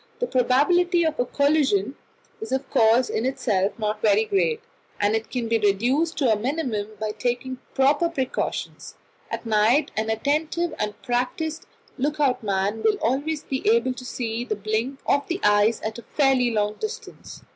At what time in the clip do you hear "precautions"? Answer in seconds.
8.09-8.95